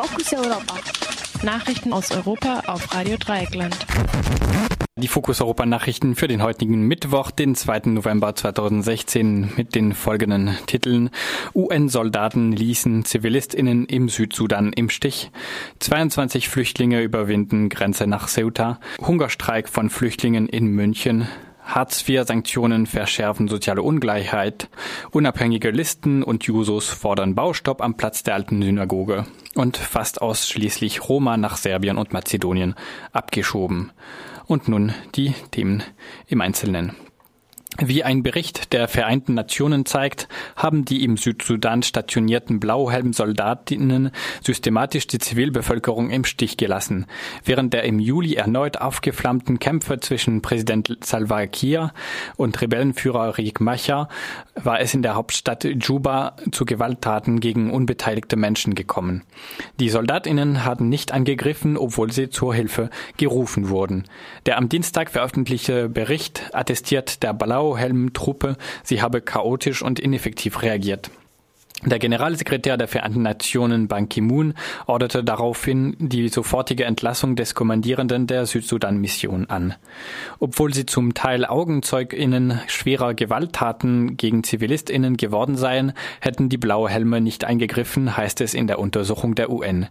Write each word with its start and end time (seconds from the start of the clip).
Fokus 0.00 0.32
Europa. 0.32 0.74
Nachrichten 1.42 1.92
aus 1.92 2.12
Europa 2.12 2.62
auf 2.68 2.94
Radio 2.94 3.16
Dreieckland. 3.16 3.76
Die 4.94 5.08
Fokus 5.08 5.40
Europa 5.40 5.66
Nachrichten 5.66 6.14
für 6.14 6.28
den 6.28 6.40
heutigen 6.40 6.82
Mittwoch, 6.82 7.32
den 7.32 7.56
2. 7.56 7.80
November 7.86 8.32
2016 8.32 9.54
mit 9.56 9.74
den 9.74 9.94
folgenden 9.94 10.56
Titeln. 10.66 11.10
UN-Soldaten 11.52 12.52
ließen 12.52 13.06
ZivilistInnen 13.06 13.86
im 13.86 14.08
Südsudan 14.08 14.72
im 14.72 14.88
Stich. 14.88 15.32
22 15.80 16.48
Flüchtlinge 16.48 17.02
überwinden 17.02 17.68
Grenze 17.68 18.06
nach 18.06 18.28
Ceuta. 18.28 18.78
Hungerstreik 19.00 19.68
von 19.68 19.90
Flüchtlingen 19.90 20.48
in 20.48 20.68
München. 20.68 21.26
Hartz-IV-Sanktionen 21.68 22.86
verschärfen 22.86 23.46
soziale 23.46 23.82
Ungleichheit. 23.82 24.68
Unabhängige 25.10 25.70
Listen 25.70 26.22
und 26.22 26.44
Jusos 26.44 26.88
fordern 26.88 27.34
Baustopp 27.34 27.82
am 27.82 27.96
Platz 27.96 28.22
der 28.22 28.34
alten 28.34 28.62
Synagoge. 28.62 29.26
Und 29.54 29.76
fast 29.76 30.22
ausschließlich 30.22 31.08
Roma 31.08 31.36
nach 31.36 31.58
Serbien 31.58 31.98
und 31.98 32.12
Mazedonien 32.12 32.74
abgeschoben. 33.12 33.92
Und 34.46 34.66
nun 34.66 34.94
die 35.14 35.34
Themen 35.50 35.82
im 36.26 36.40
Einzelnen. 36.40 36.92
Wie 37.80 38.02
ein 38.02 38.24
Bericht 38.24 38.72
der 38.72 38.88
Vereinten 38.88 39.34
Nationen 39.34 39.86
zeigt, 39.86 40.26
haben 40.56 40.84
die 40.84 41.04
im 41.04 41.16
Südsudan 41.16 41.84
stationierten 41.84 42.58
Blauhelm-Soldatinnen 42.58 44.10
systematisch 44.42 45.06
die 45.06 45.20
Zivilbevölkerung 45.20 46.10
im 46.10 46.24
Stich 46.24 46.56
gelassen. 46.56 47.06
Während 47.44 47.72
der 47.72 47.84
im 47.84 48.00
Juli 48.00 48.34
erneut 48.34 48.78
aufgeflammten 48.78 49.60
Kämpfe 49.60 50.00
zwischen 50.00 50.42
Präsident 50.42 50.98
Salva 51.04 51.46
Kiir 51.46 51.92
und 52.36 52.60
Rebellenführer 52.60 53.38
Riek 53.38 53.60
Machar 53.60 54.08
war 54.56 54.80
es 54.80 54.92
in 54.92 55.02
der 55.02 55.14
Hauptstadt 55.14 55.62
Juba 55.62 56.34
zu 56.50 56.64
Gewalttaten 56.64 57.38
gegen 57.38 57.70
unbeteiligte 57.70 58.34
Menschen 58.34 58.74
gekommen. 58.74 59.22
Die 59.78 59.88
Soldatinnen 59.88 60.64
hatten 60.64 60.88
nicht 60.88 61.12
angegriffen, 61.12 61.76
obwohl 61.76 62.10
sie 62.10 62.28
zur 62.28 62.56
Hilfe 62.56 62.90
gerufen 63.18 63.68
wurden. 63.68 64.02
Der 64.46 64.58
am 64.58 64.68
Dienstag 64.68 65.10
veröffentlichte 65.10 65.88
Bericht 65.88 66.50
attestiert 66.52 67.22
der 67.22 67.34
Blau 67.34 67.67
Blauhelm-Truppe, 67.68 68.56
sie 68.82 69.02
habe 69.02 69.20
chaotisch 69.20 69.82
und 69.82 70.00
ineffektiv 70.00 70.62
reagiert. 70.62 71.10
Der 71.84 72.00
Generalsekretär 72.00 72.76
der 72.76 72.88
Vereinten 72.88 73.22
Nationen 73.22 73.86
Ban 73.86 74.08
Ki-moon 74.08 74.54
orderte 74.86 75.22
daraufhin 75.22 75.94
die 76.00 76.28
sofortige 76.28 76.84
Entlassung 76.84 77.36
des 77.36 77.54
Kommandierenden 77.54 78.26
der 78.26 78.46
Südsudan-Mission 78.46 79.46
an. 79.48 79.74
Obwohl 80.40 80.74
sie 80.74 80.86
zum 80.86 81.14
Teil 81.14 81.44
AugenzeugInnen 81.44 82.60
schwerer 82.66 83.14
Gewalttaten 83.14 84.16
gegen 84.16 84.42
ZivilistInnen 84.42 85.16
geworden 85.16 85.56
seien, 85.56 85.92
hätten 86.20 86.48
die 86.48 86.58
Blauhelme 86.58 87.20
nicht 87.20 87.44
eingegriffen, 87.44 88.16
heißt 88.16 88.40
es 88.40 88.54
in 88.54 88.66
der 88.66 88.80
Untersuchung 88.80 89.36
der 89.36 89.48
UN. 89.48 89.86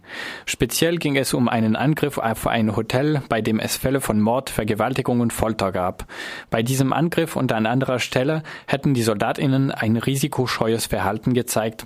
Speziell 0.46 0.98
ging 0.98 1.16
es 1.16 1.34
um 1.34 1.48
einen 1.48 1.78
Angriff 1.78 2.18
auf 2.18 2.48
ein 2.48 2.76
Hotel, 2.76 3.22
bei 3.30 3.42
dem 3.42 3.60
es 3.60 3.78
Fälle 3.78 4.02
von 4.02 4.20
Mord, 4.20 4.50
Vergewaltigung 4.50 5.22
und 5.22 5.32
Folter 5.32 5.72
gab. 5.72 6.06
Bei 6.50 6.64
diesem 6.64 6.92
Angriff 6.92 7.38
und 7.38 7.54
an 7.54 7.66
anderer 7.66 8.00
Stelle 8.00 8.44
hätten 8.66 8.94
die 8.94 9.04
SoldatInnen 9.04 9.72
ein 9.72 9.96
risikoscheues 9.96 10.88
Verhalten 10.88 11.34
gezeigt, 11.34 11.77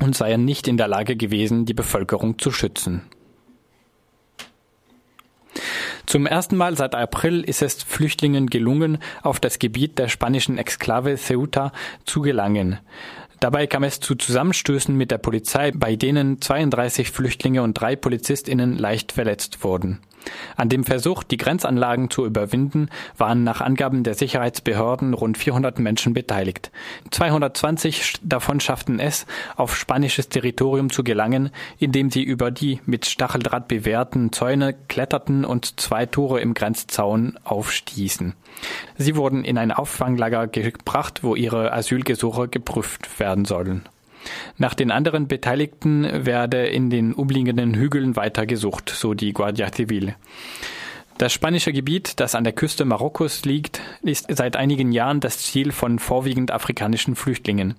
und 0.00 0.16
seien 0.16 0.44
nicht 0.44 0.68
in 0.68 0.76
der 0.76 0.88
Lage 0.88 1.16
gewesen, 1.16 1.64
die 1.64 1.74
Bevölkerung 1.74 2.38
zu 2.38 2.50
schützen. 2.50 3.02
Zum 6.06 6.26
ersten 6.26 6.56
Mal 6.56 6.76
seit 6.76 6.94
April 6.94 7.42
ist 7.42 7.62
es 7.62 7.82
Flüchtlingen 7.82 8.48
gelungen, 8.48 8.98
auf 9.22 9.40
das 9.40 9.58
Gebiet 9.58 9.98
der 9.98 10.08
spanischen 10.08 10.58
Exklave 10.58 11.16
Ceuta 11.16 11.72
zu 12.04 12.22
gelangen. 12.22 12.78
Dabei 13.40 13.66
kam 13.66 13.82
es 13.82 13.98
zu 13.98 14.14
Zusammenstößen 14.14 14.96
mit 14.96 15.10
der 15.10 15.18
Polizei, 15.18 15.72
bei 15.74 15.96
denen 15.96 16.40
32 16.40 17.10
Flüchtlinge 17.10 17.62
und 17.62 17.74
drei 17.74 17.96
Polizistinnen 17.96 18.78
leicht 18.78 19.12
verletzt 19.12 19.64
wurden. 19.64 20.00
An 20.56 20.68
dem 20.68 20.84
Versuch, 20.84 21.22
die 21.22 21.36
Grenzanlagen 21.36 22.10
zu 22.10 22.24
überwinden, 22.26 22.88
waren 23.16 23.44
nach 23.44 23.60
Angaben 23.60 24.04
der 24.04 24.14
Sicherheitsbehörden 24.14 25.14
rund 25.14 25.38
400 25.38 25.78
Menschen 25.78 26.14
beteiligt. 26.14 26.70
220 27.10 28.14
davon 28.22 28.60
schafften 28.60 28.98
es, 28.98 29.26
auf 29.56 29.76
spanisches 29.76 30.28
Territorium 30.28 30.90
zu 30.90 31.04
gelangen, 31.04 31.50
indem 31.78 32.10
sie 32.10 32.22
über 32.22 32.50
die 32.50 32.80
mit 32.86 33.06
Stacheldraht 33.06 33.68
bewehrten 33.68 34.32
Zäune 34.32 34.74
kletterten 34.88 35.44
und 35.44 35.80
zwei 35.80 36.06
Tore 36.06 36.40
im 36.40 36.54
Grenzzaun 36.54 37.38
aufstießen. 37.44 38.34
Sie 38.96 39.16
wurden 39.16 39.44
in 39.44 39.58
ein 39.58 39.72
Auffanglager 39.72 40.46
gebracht, 40.46 41.22
wo 41.22 41.34
ihre 41.34 41.72
Asylgesuche 41.72 42.48
geprüft 42.48 43.18
werden 43.18 43.44
sollen. 43.44 43.82
Nach 44.58 44.74
den 44.74 44.90
anderen 44.90 45.28
Beteiligten 45.28 46.26
werde 46.26 46.66
in 46.66 46.90
den 46.90 47.14
umliegenden 47.14 47.74
Hügeln 47.74 48.16
weiter 48.16 48.46
gesucht, 48.46 48.90
so 48.90 49.14
die 49.14 49.32
Guardia 49.32 49.72
Civil. 49.72 50.14
Das 51.18 51.32
spanische 51.32 51.72
Gebiet, 51.72 52.18
das 52.20 52.34
an 52.34 52.42
der 52.42 52.52
Küste 52.52 52.84
Marokkos 52.84 53.44
liegt, 53.44 53.80
ist 54.02 54.26
seit 54.34 54.56
einigen 54.56 54.92
Jahren 54.92 55.20
das 55.20 55.38
Ziel 55.38 55.70
von 55.70 55.98
vorwiegend 55.98 56.50
afrikanischen 56.50 57.14
Flüchtlingen. 57.14 57.74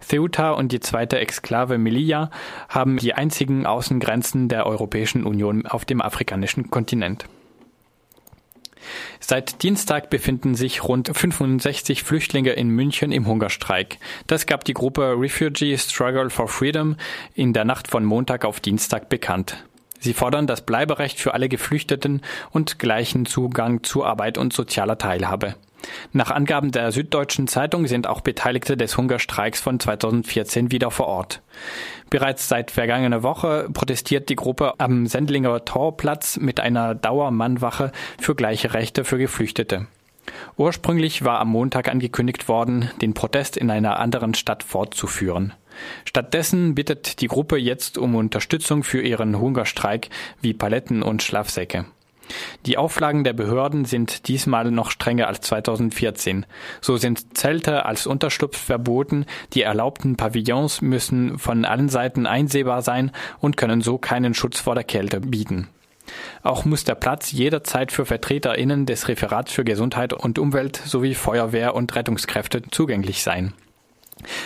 Ceuta 0.00 0.50
und 0.50 0.72
die 0.72 0.80
zweite 0.80 1.18
Exklave 1.18 1.78
Melilla 1.78 2.30
haben 2.68 2.98
die 2.98 3.14
einzigen 3.14 3.64
Außengrenzen 3.66 4.48
der 4.48 4.66
Europäischen 4.66 5.24
Union 5.24 5.66
auf 5.66 5.84
dem 5.84 6.02
afrikanischen 6.02 6.70
Kontinent. 6.70 7.26
Seit 9.20 9.62
Dienstag 9.62 10.10
befinden 10.10 10.54
sich 10.54 10.84
rund 10.84 11.10
65 11.12 12.02
Flüchtlinge 12.02 12.52
in 12.52 12.68
München 12.68 13.12
im 13.12 13.26
Hungerstreik. 13.26 13.98
Das 14.26 14.46
gab 14.46 14.64
die 14.64 14.74
Gruppe 14.74 15.14
Refugee 15.18 15.76
Struggle 15.78 16.30
for 16.30 16.48
Freedom 16.48 16.96
in 17.34 17.52
der 17.52 17.64
Nacht 17.64 17.88
von 17.88 18.04
Montag 18.04 18.44
auf 18.44 18.60
Dienstag 18.60 19.08
bekannt. 19.08 19.64
Sie 20.00 20.14
fordern 20.14 20.48
das 20.48 20.62
Bleiberecht 20.62 21.20
für 21.20 21.32
alle 21.32 21.48
Geflüchteten 21.48 22.22
und 22.50 22.80
gleichen 22.80 23.24
Zugang 23.24 23.84
zu 23.84 24.04
Arbeit 24.04 24.36
und 24.36 24.52
sozialer 24.52 24.98
Teilhabe. 24.98 25.54
Nach 26.12 26.30
Angaben 26.30 26.72
der 26.72 26.92
Süddeutschen 26.92 27.48
Zeitung 27.48 27.86
sind 27.86 28.06
auch 28.06 28.20
Beteiligte 28.20 28.76
des 28.76 28.96
Hungerstreiks 28.96 29.60
von 29.60 29.80
2014 29.80 30.70
wieder 30.70 30.90
vor 30.90 31.06
Ort. 31.06 31.42
Bereits 32.10 32.48
seit 32.48 32.70
vergangener 32.70 33.22
Woche 33.22 33.68
protestiert 33.72 34.28
die 34.28 34.36
Gruppe 34.36 34.74
am 34.78 35.06
Sendlinger 35.06 35.64
Torplatz 35.64 36.36
mit 36.36 36.60
einer 36.60 36.94
Dauermannwache 36.94 37.92
für 38.18 38.34
gleiche 38.34 38.74
Rechte 38.74 39.04
für 39.04 39.18
Geflüchtete. 39.18 39.86
Ursprünglich 40.56 41.24
war 41.24 41.40
am 41.40 41.48
Montag 41.48 41.88
angekündigt 41.88 42.48
worden, 42.48 42.90
den 43.00 43.14
Protest 43.14 43.56
in 43.56 43.70
einer 43.70 43.98
anderen 43.98 44.34
Stadt 44.34 44.62
fortzuführen. 44.62 45.54
Stattdessen 46.04 46.74
bittet 46.74 47.20
die 47.20 47.28
Gruppe 47.28 47.56
jetzt 47.56 47.98
um 47.98 48.14
Unterstützung 48.14 48.82
für 48.84 49.00
ihren 49.00 49.38
Hungerstreik 49.38 50.10
wie 50.40 50.52
Paletten 50.52 51.02
und 51.02 51.22
Schlafsäcke. 51.22 51.86
Die 52.66 52.78
Auflagen 52.78 53.24
der 53.24 53.32
Behörden 53.32 53.84
sind 53.84 54.28
diesmal 54.28 54.70
noch 54.70 54.90
strenger 54.90 55.28
als 55.28 55.40
2014. 55.42 56.46
So 56.80 56.96
sind 56.96 57.36
Zelte 57.36 57.84
als 57.86 58.06
Unterschlupf 58.06 58.56
verboten, 58.56 59.26
die 59.52 59.62
erlaubten 59.62 60.16
Pavillons 60.16 60.82
müssen 60.82 61.38
von 61.38 61.64
allen 61.64 61.88
Seiten 61.88 62.26
einsehbar 62.26 62.82
sein 62.82 63.10
und 63.40 63.56
können 63.56 63.80
so 63.80 63.98
keinen 63.98 64.34
Schutz 64.34 64.60
vor 64.60 64.74
der 64.74 64.84
Kälte 64.84 65.20
bieten. 65.20 65.68
Auch 66.42 66.64
muss 66.64 66.84
der 66.84 66.94
Platz 66.94 67.32
jederzeit 67.32 67.92
für 67.92 68.04
VertreterInnen 68.04 68.86
des 68.86 69.08
Referats 69.08 69.52
für 69.52 69.64
Gesundheit 69.64 70.12
und 70.12 70.38
Umwelt 70.38 70.76
sowie 70.76 71.14
Feuerwehr 71.14 71.74
und 71.74 71.94
Rettungskräfte 71.94 72.62
zugänglich 72.70 73.22
sein. 73.22 73.52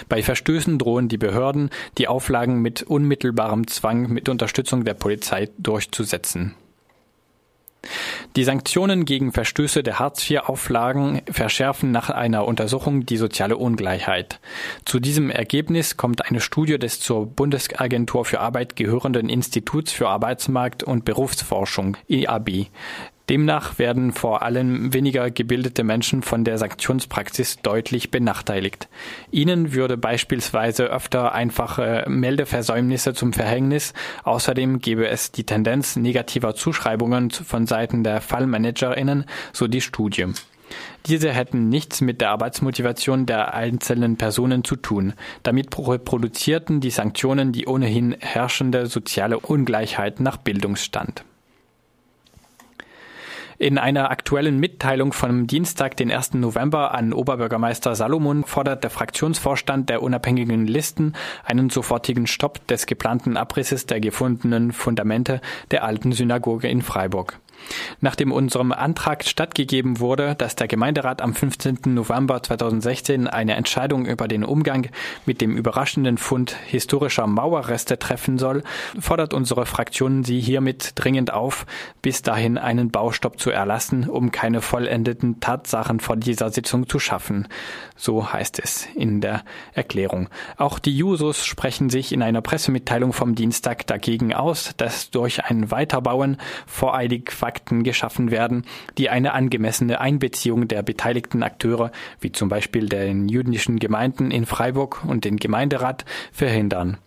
Bei 0.08 0.22
Verstößen 0.22 0.78
drohen 0.78 1.08
die 1.08 1.19
Behörden, 1.19 1.70
die 1.98 2.08
Auflagen 2.08 2.60
mit 2.62 2.82
unmittelbarem 2.82 3.66
Zwang 3.66 4.10
mit 4.12 4.28
Unterstützung 4.28 4.84
der 4.84 4.94
Polizei 4.94 5.48
durchzusetzen. 5.58 6.54
Die 8.36 8.44
Sanktionen 8.44 9.06
gegen 9.06 9.32
Verstöße 9.32 9.82
der 9.82 9.98
Hartz-IV-Auflagen 9.98 11.22
verschärfen 11.30 11.91
nach 11.91 12.10
einer 12.10 12.44
Untersuchung 12.44 13.06
die 13.06 13.16
soziale 13.16 13.56
Ungleichheit. 13.56 14.41
Zu 14.84 15.00
diesem 15.00 15.30
Ergebnis 15.30 15.97
kommt 15.97 16.26
eine 16.26 16.42
Studie 16.42 16.78
des 16.78 17.00
zur 17.00 17.25
Bundesagentur 17.25 18.26
für 18.26 18.41
Arbeit 18.41 18.76
gehörenden 18.76 19.30
Instituts 19.30 19.90
für 19.90 20.11
Arbeitsmarkt 20.11 20.82
und 20.82 21.06
Berufsforschung 21.06 21.96
IAB. 22.08 22.66
Demnach 23.28 23.81
werden 23.81 24.12
vor 24.12 24.43
allem 24.43 24.93
weniger 24.93 25.32
gebildete 25.32 25.82
Menschen 25.82 26.23
von 26.23 26.44
der 26.44 26.58
Sanktionspraxis 26.58 27.56
deutlich 27.61 28.12
benachteiligt. 28.12 28.88
Ihnen 29.32 29.73
würde 29.73 29.96
beispielsweise 29.96 30.84
öfter 30.84 31.32
einfache 31.32 32.05
Meldeversäumnisse 32.06 33.14
zum 33.14 33.32
Verhängnis. 33.32 33.94
Außerdem 34.23 34.78
gäbe 34.78 35.08
es 35.08 35.32
die 35.32 35.44
Tendenz 35.44 35.96
negativer 35.96 36.55
Zuschreibungen 36.55 37.31
von 37.31 37.67
Seiten 37.67 38.05
der 38.05 38.20
Fallmanagerinnen, 38.20 39.25
so 39.52 39.67
die 39.67 39.81
Studie. 39.81 40.26
Diese 41.06 41.32
hätten 41.32 41.69
nichts 41.69 42.00
mit 42.00 42.20
der 42.20 42.31
Arbeitsmotivation 42.31 43.26
der 43.26 43.55
einzelnen 43.55 44.17
Personen 44.17 44.62
zu 44.62 44.76
tun. 44.76 45.14
Damit 45.43 45.76
reproduzierten 45.76 46.81
die 46.81 46.90
Sanktionen 46.90 47.52
die 47.52 47.67
ohnehin 47.67 48.17
herrschende 48.20 48.87
soziale 48.87 49.38
Ungleichheit 49.38 50.20
nach 50.20 50.37
Bildungsstand. 50.37 51.25
In 53.58 53.79
einer 53.79 54.11
aktuellen 54.11 54.61
Mitteilung 54.61 55.14
vom 55.14 55.47
Dienstag, 55.47 55.97
den 55.97 56.12
1. 56.12 56.35
November 56.35 56.93
an 56.94 57.14
Oberbürgermeister 57.14 57.94
Salomon 57.94 58.44
fordert 58.44 58.85
der 58.85 58.91
Fraktionsvorstand 58.91 59.88
der 59.88 60.03
unabhängigen 60.03 60.67
Listen 60.67 61.14
einen 61.43 61.70
sofortigen 61.70 62.26
Stopp 62.26 62.67
des 62.67 62.85
geplanten 62.85 63.38
Abrisses 63.38 63.87
der 63.87 64.00
gefundenen 64.00 64.73
Fundamente 64.73 65.41
der 65.70 65.85
alten 65.85 66.12
Synagoge 66.12 66.69
in 66.69 66.82
Freiburg. 66.82 67.38
Nachdem 68.00 68.32
unserem 68.32 68.72
Antrag 68.72 69.24
stattgegeben 69.24 70.00
wurde, 70.00 70.34
dass 70.36 70.56
der 70.56 70.68
Gemeinderat 70.68 71.22
am 71.22 71.34
15. 71.34 71.78
November 71.86 72.42
2016 72.42 73.26
eine 73.26 73.54
Entscheidung 73.54 74.06
über 74.06 74.28
den 74.28 74.44
Umgang 74.44 74.88
mit 75.24 75.40
dem 75.40 75.56
überraschenden 75.56 76.18
Fund 76.18 76.56
historischer 76.66 77.26
Mauerreste 77.26 77.98
treffen 77.98 78.38
soll, 78.38 78.62
fordert 78.98 79.34
unsere 79.34 79.66
Fraktion 79.66 80.24
Sie 80.24 80.40
hiermit 80.40 80.92
dringend 80.94 81.32
auf, 81.32 81.66
bis 82.02 82.22
dahin 82.22 82.58
einen 82.58 82.90
Baustopp 82.90 83.38
zu 83.40 83.50
erlassen, 83.50 84.08
um 84.08 84.30
keine 84.30 84.60
vollendeten 84.60 85.40
Tatsachen 85.40 86.00
vor 86.00 86.16
dieser 86.16 86.50
Sitzung 86.50 86.88
zu 86.88 86.98
schaffen. 86.98 87.48
So 87.96 88.32
heißt 88.32 88.58
es 88.58 88.86
in 88.94 89.20
der 89.20 89.42
Erklärung. 89.72 90.28
Auch 90.56 90.78
die 90.78 90.96
Jusos 90.96 91.44
sprechen 91.44 91.90
sich 91.90 92.12
in 92.12 92.22
einer 92.22 92.42
Pressemitteilung 92.42 93.12
vom 93.12 93.34
Dienstag 93.34 93.86
dagegen 93.86 94.34
aus, 94.34 94.74
dass 94.76 95.10
durch 95.10 95.44
ein 95.44 95.70
Weiterbauen 95.70 96.36
voreilig 96.66 97.32
Fakten 97.56 97.85
geschaffen 97.85 98.31
werden, 98.31 98.64
die 98.99 99.08
eine 99.08 99.32
angemessene 99.32 99.99
Einbeziehung 99.99 100.69
der 100.69 100.82
beteiligten 100.82 101.43
Akteure, 101.43 101.91
wie 102.20 102.31
zum 102.31 102.50
Beispiel 102.50 102.87
den 102.87 103.31
jüdischen 103.31 103.79
Gemeinden 103.79 104.31
in 104.31 104.44
Freiburg 104.44 105.03
und 105.06 105.25
den 105.25 105.38
Gemeinderat, 105.38 106.05
verhindern. 106.32 106.99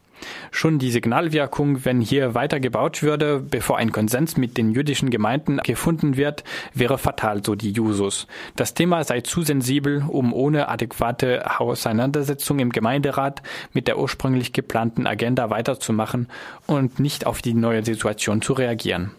Schon 0.49 0.79
die 0.79 0.89
Signalwirkung, 0.89 1.85
wenn 1.85 2.01
hier 2.01 2.33
weiter 2.33 2.59
würde, 3.03 3.39
bevor 3.39 3.77
ein 3.77 3.91
Konsens 3.91 4.37
mit 4.37 4.57
den 4.57 4.71
jüdischen 4.71 5.11
Gemeinden 5.11 5.57
gefunden 5.57 6.17
wird, 6.17 6.43
wäre 6.73 6.97
fatal, 6.97 7.45
so 7.45 7.53
die 7.53 7.71
Jusos. 7.71 8.25
Das 8.55 8.73
Thema 8.73 9.03
sei 9.03 9.21
zu 9.21 9.43
sensibel, 9.43 10.03
um 10.07 10.33
ohne 10.33 10.67
adäquate 10.67 11.59
Auseinandersetzung 11.59 12.57
im 12.57 12.71
Gemeinderat 12.71 13.43
mit 13.71 13.87
der 13.87 13.99
ursprünglich 13.99 14.51
geplanten 14.51 15.05
Agenda 15.05 15.51
weiterzumachen 15.51 16.27
und 16.65 16.99
nicht 16.99 17.27
auf 17.27 17.43
die 17.43 17.53
neue 17.53 17.85
Situation 17.85 18.41
zu 18.41 18.53
reagieren. 18.53 19.11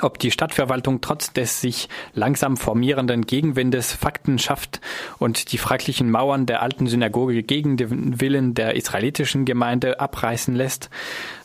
Ob 0.00 0.18
die 0.18 0.30
Stadtverwaltung 0.30 1.00
trotz 1.00 1.32
des 1.32 1.60
sich 1.60 1.88
langsam 2.14 2.56
formierenden 2.56 3.26
Gegenwindes 3.26 3.92
Fakten 3.92 4.38
schafft 4.38 4.80
und 5.18 5.52
die 5.52 5.58
fraglichen 5.58 6.10
Mauern 6.10 6.46
der 6.46 6.62
alten 6.62 6.86
Synagoge 6.86 7.42
gegen 7.42 7.76
den 7.76 8.20
Willen 8.20 8.54
der 8.54 8.74
israelitischen 8.74 9.44
Gemeinde 9.44 10.00
abreißen 10.00 10.54
lässt, 10.54 10.90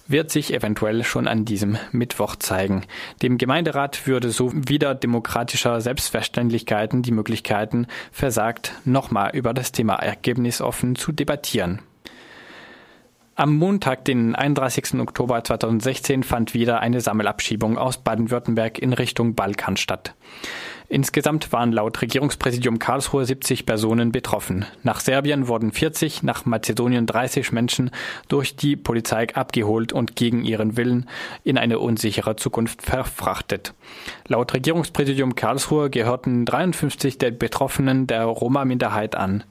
wird 0.07 0.31
sich 0.31 0.53
eventuell 0.53 1.03
schon 1.03 1.27
an 1.27 1.45
diesem 1.45 1.77
Mittwoch 1.91 2.35
zeigen. 2.35 2.83
Dem 3.21 3.37
Gemeinderat 3.37 4.07
würde 4.07 4.31
so 4.31 4.51
wieder 4.53 4.95
demokratischer 4.95 5.79
Selbstverständlichkeiten 5.81 7.03
die 7.03 7.11
Möglichkeiten 7.11 7.85
versagt, 8.11 8.73
nochmal 8.85 9.35
über 9.35 9.53
das 9.53 9.71
Thema 9.71 9.95
ergebnisoffen 9.95 10.95
zu 10.95 11.11
debattieren. 11.11 11.81
Am 13.39 13.55
Montag, 13.55 14.03
den 14.03 14.35
31. 14.35 14.95
Oktober 14.95 15.41
2016, 15.41 16.23
fand 16.23 16.53
wieder 16.53 16.81
eine 16.81 16.99
Sammelabschiebung 16.99 17.77
aus 17.77 17.97
Baden-Württemberg 17.99 18.79
in 18.79 18.91
Richtung 18.91 19.33
Balkan 19.33 19.77
statt. 19.77 20.13
Insgesamt 20.89 21.53
waren 21.53 21.71
laut 21.71 22.01
Regierungspräsidium 22.01 22.79
Karlsruhe 22.79 23.23
70 23.23 23.65
Personen 23.65 24.11
betroffen. 24.11 24.65
Nach 24.83 24.99
Serbien 24.99 25.47
wurden 25.47 25.71
40, 25.71 26.21
nach 26.21 26.43
Mazedonien 26.43 27.05
30 27.05 27.53
Menschen 27.53 27.91
durch 28.27 28.57
die 28.57 28.75
Polizei 28.75 29.33
abgeholt 29.33 29.93
und 29.93 30.17
gegen 30.17 30.43
ihren 30.43 30.75
Willen 30.75 31.07
in 31.45 31.57
eine 31.57 31.79
unsichere 31.79 32.35
Zukunft 32.35 32.81
verfrachtet. 32.81 33.73
Laut 34.27 34.53
Regierungspräsidium 34.53 35.35
Karlsruhe 35.35 35.89
gehörten 35.89 36.43
53 36.43 37.17
der 37.17 37.31
Betroffenen 37.31 38.05
der 38.05 38.25
Roma-Minderheit 38.25 39.15
an. 39.15 39.45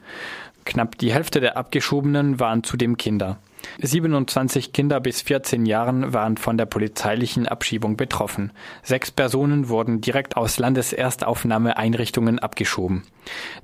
Knapp 0.67 0.99
die 0.99 1.11
Hälfte 1.11 1.41
der 1.41 1.57
Abgeschobenen 1.57 2.39
waren 2.39 2.63
zudem 2.63 2.99
Kinder. 2.99 3.39
27 3.81 4.73
Kinder 4.73 5.01
bis 5.01 5.23
14 5.23 5.67
Jahren 5.67 6.13
waren 6.13 6.37
von 6.37 6.57
der 6.57 6.67
polizeilichen 6.67 7.47
Abschiebung 7.47 7.97
betroffen. 7.97 8.53
Sechs 8.83 9.11
Personen 9.11 9.69
wurden 9.69 10.01
direkt 10.01 10.37
aus 10.37 10.59
Landeserstaufnahmeeinrichtungen 10.59 12.39
abgeschoben. 12.39 13.03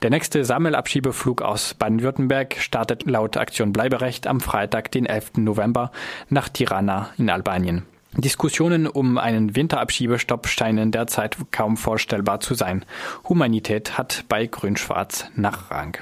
Der 0.03 0.11
nächste 0.11 0.45
Sammelabschiebeflug 0.45 1.43
aus 1.43 1.75
Baden-Württemberg 1.75 2.57
startet 2.59 3.05
laut 3.07 3.37
Aktion 3.37 3.73
Bleiberecht 3.73 4.27
am 4.27 4.41
Freitag, 4.41 4.91
den 4.91 5.07
11. 5.07 5.39
November, 5.39 5.91
nach 6.29 6.49
Tirana 6.49 7.11
in 7.19 7.31
Albanien. 7.31 7.85
Diskussionen 8.17 8.87
um 8.87 9.19
einen 9.19 9.57
Winterabschiebestopp 9.57 10.47
scheinen 10.47 10.93
derzeit 10.93 11.37
kaum 11.51 11.77
vorstellbar 11.77 12.39
zu 12.39 12.55
sein. 12.55 12.85
Humanität 13.29 13.99
hat 13.99 14.25
bei 14.29 14.47
Grün-Schwarz 14.47 15.27
Nachrang. 15.35 15.99